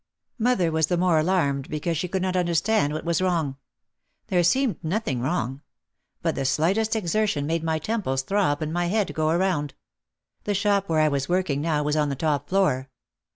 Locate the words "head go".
8.87-9.29